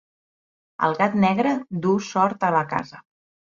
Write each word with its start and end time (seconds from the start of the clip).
El 0.87 0.97
gat 1.01 1.19
negre 1.27 1.53
duu 1.85 2.01
sort 2.09 2.49
a 2.51 2.53
la 2.59 2.65
casa. 2.75 3.07